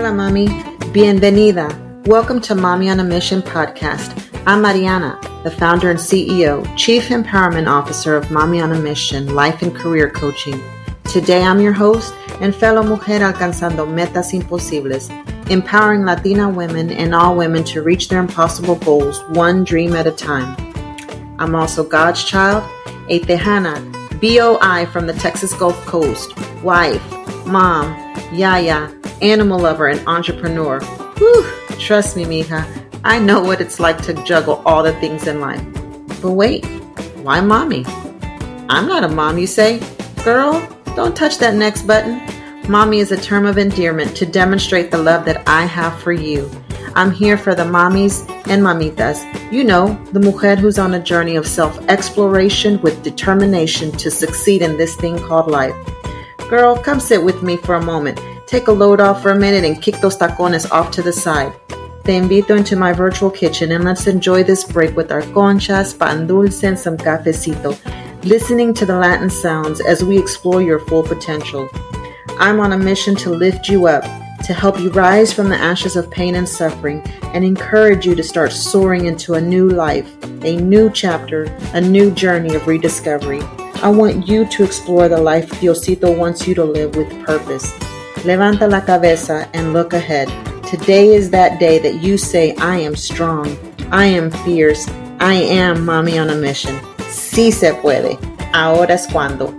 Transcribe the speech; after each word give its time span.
Hola, 0.00 0.12
Mami. 0.12 0.48
Bienvenida. 0.94 1.68
Welcome 2.06 2.40
to 2.40 2.54
MAMI 2.54 2.88
on 2.88 3.00
a 3.00 3.04
Mission 3.04 3.42
podcast. 3.42 4.16
I'm 4.46 4.62
Mariana, 4.62 5.20
the 5.44 5.50
founder 5.50 5.90
and 5.90 5.98
CEO, 5.98 6.64
Chief 6.74 7.08
Empowerment 7.08 7.68
Officer 7.68 8.16
of 8.16 8.30
MAMI 8.30 8.62
on 8.62 8.72
a 8.72 8.78
Mission 8.78 9.34
Life 9.34 9.60
and 9.60 9.76
Career 9.76 10.08
Coaching. 10.08 10.58
Today, 11.04 11.42
I'm 11.42 11.60
your 11.60 11.74
host 11.74 12.14
and 12.40 12.54
fellow 12.56 12.82
mujer 12.82 13.20
alcanzando 13.20 13.86
metas 13.86 14.32
imposibles, 14.32 15.10
empowering 15.50 16.06
Latina 16.06 16.48
women 16.48 16.90
and 16.92 17.14
all 17.14 17.36
women 17.36 17.62
to 17.64 17.82
reach 17.82 18.08
their 18.08 18.20
impossible 18.20 18.76
goals 18.76 19.22
one 19.34 19.64
dream 19.64 19.94
at 19.94 20.06
a 20.06 20.12
time. 20.12 20.56
I'm 21.38 21.54
also 21.54 21.84
God's 21.84 22.24
child, 22.24 22.64
a 23.10 23.20
Tejana, 23.20 23.76
BOI 24.18 24.90
from 24.90 25.06
the 25.06 25.12
Texas 25.12 25.52
Gulf 25.52 25.76
Coast, 25.84 26.34
wife, 26.62 27.04
mom, 27.44 27.94
yaya, 28.32 28.90
animal 29.22 29.58
lover, 29.58 29.88
and 29.88 30.06
entrepreneur. 30.06 30.80
Whew, 31.18 31.46
trust 31.78 32.16
me, 32.16 32.24
mija, 32.24 32.66
I 33.04 33.18
know 33.18 33.42
what 33.42 33.60
it's 33.60 33.80
like 33.80 34.00
to 34.02 34.14
juggle 34.24 34.62
all 34.66 34.82
the 34.82 34.92
things 35.00 35.26
in 35.26 35.40
life. 35.40 35.64
But 36.20 36.32
wait, 36.32 36.64
why 37.22 37.40
mommy? 37.40 37.84
I'm 38.68 38.86
not 38.86 39.04
a 39.04 39.08
mom, 39.08 39.38
you 39.38 39.46
say? 39.46 39.80
Girl, 40.24 40.66
don't 40.96 41.16
touch 41.16 41.38
that 41.38 41.54
next 41.54 41.82
button. 41.82 42.20
Mommy 42.68 42.98
is 42.98 43.10
a 43.10 43.20
term 43.20 43.46
of 43.46 43.58
endearment 43.58 44.16
to 44.16 44.26
demonstrate 44.26 44.90
the 44.90 44.98
love 44.98 45.24
that 45.24 45.42
I 45.48 45.64
have 45.64 45.98
for 46.00 46.12
you. 46.12 46.50
I'm 46.94 47.10
here 47.10 47.38
for 47.38 47.54
the 47.54 47.62
mommies 47.62 48.28
and 48.48 48.62
mamitas. 48.62 49.24
You 49.52 49.64
know, 49.64 49.94
the 50.12 50.20
mujer 50.20 50.56
who's 50.56 50.78
on 50.78 50.94
a 50.94 51.02
journey 51.02 51.36
of 51.36 51.46
self 51.46 51.78
exploration 51.88 52.80
with 52.82 53.02
determination 53.02 53.92
to 53.92 54.10
succeed 54.10 54.62
in 54.62 54.76
this 54.76 54.96
thing 54.96 55.18
called 55.18 55.50
life. 55.50 55.74
Girl, 56.48 56.76
come 56.76 57.00
sit 57.00 57.22
with 57.22 57.42
me 57.42 57.56
for 57.56 57.76
a 57.76 57.82
moment. 57.82 58.20
Take 58.50 58.66
a 58.66 58.72
load 58.72 59.00
off 59.00 59.22
for 59.22 59.30
a 59.30 59.38
minute 59.38 59.62
and 59.62 59.80
kick 59.80 60.00
those 60.00 60.16
tacones 60.16 60.68
off 60.72 60.90
to 60.90 61.02
the 61.02 61.12
side. 61.12 61.52
Te 62.04 62.18
invito 62.18 62.56
into 62.56 62.74
my 62.74 62.92
virtual 62.92 63.30
kitchen 63.30 63.70
and 63.70 63.84
let's 63.84 64.08
enjoy 64.08 64.42
this 64.42 64.64
break 64.64 64.96
with 64.96 65.12
our 65.12 65.22
conchas, 65.22 65.96
pan 65.96 66.26
dulce, 66.26 66.64
and 66.64 66.76
some 66.76 66.96
cafecito, 66.96 67.78
listening 68.24 68.74
to 68.74 68.84
the 68.84 68.96
Latin 68.96 69.30
sounds 69.30 69.80
as 69.80 70.02
we 70.02 70.18
explore 70.18 70.62
your 70.62 70.80
full 70.80 71.04
potential. 71.04 71.68
I'm 72.40 72.58
on 72.58 72.72
a 72.72 72.76
mission 72.76 73.14
to 73.22 73.30
lift 73.30 73.68
you 73.68 73.86
up, 73.86 74.02
to 74.46 74.52
help 74.52 74.80
you 74.80 74.90
rise 74.90 75.32
from 75.32 75.48
the 75.48 75.56
ashes 75.56 75.94
of 75.94 76.10
pain 76.10 76.34
and 76.34 76.48
suffering, 76.48 77.02
and 77.32 77.44
encourage 77.44 78.04
you 78.04 78.16
to 78.16 78.24
start 78.24 78.50
soaring 78.50 79.04
into 79.04 79.34
a 79.34 79.40
new 79.40 79.68
life, 79.68 80.12
a 80.42 80.56
new 80.56 80.90
chapter, 80.90 81.44
a 81.72 81.80
new 81.80 82.10
journey 82.10 82.56
of 82.56 82.66
rediscovery. 82.66 83.42
I 83.80 83.90
want 83.90 84.26
you 84.26 84.44
to 84.44 84.64
explore 84.64 85.08
the 85.08 85.22
life 85.22 85.48
Diosito 85.60 86.18
wants 86.18 86.48
you 86.48 86.56
to 86.56 86.64
live 86.64 86.96
with 86.96 87.24
purpose. 87.24 87.72
Levanta 88.24 88.68
la 88.68 88.84
cabeza 88.84 89.48
and 89.54 89.72
look 89.72 89.94
ahead. 89.94 90.28
Today 90.70 91.14
is 91.14 91.30
that 91.30 91.58
day 91.58 91.78
that 91.78 92.02
you 92.02 92.18
say, 92.18 92.54
I 92.56 92.76
am 92.76 92.94
strong, 92.94 93.56
I 93.90 94.04
am 94.04 94.30
fierce, 94.30 94.86
I 95.18 95.34
am 95.34 95.86
MAMI 95.86 96.18
on 96.18 96.28
a 96.28 96.34
Mission. 96.34 96.78
Sí 97.08 97.50
se 97.50 97.72
puede. 97.72 98.18
Ahora 98.52 98.92
es 98.92 99.06
cuando. 99.06 99.54